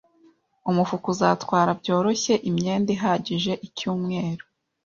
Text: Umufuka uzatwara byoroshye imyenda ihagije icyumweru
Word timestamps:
Umufuka 0.69 1.05
uzatwara 1.13 1.69
byoroshye 1.79 2.33
imyenda 2.49 2.89
ihagije 2.95 3.51
icyumweru 3.67 4.43